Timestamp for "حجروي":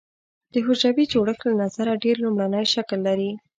0.65-1.05